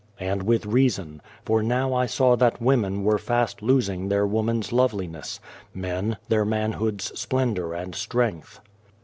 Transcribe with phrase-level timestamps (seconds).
[0.19, 5.39] And with reason, for now I saw that women were fast losing their woman's loveliness;
[5.75, 8.59] men, their manhood's splendour and strength.